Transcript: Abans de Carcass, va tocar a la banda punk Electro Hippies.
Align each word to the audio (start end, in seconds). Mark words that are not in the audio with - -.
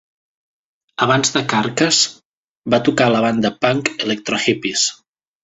Abans 1.05 1.33
de 1.35 1.43
Carcass, 1.51 1.99
va 2.75 2.81
tocar 2.89 3.07
a 3.11 3.15
la 3.17 3.21
banda 3.27 3.53
punk 3.67 3.93
Electro 4.09 4.43
Hippies. 4.49 4.89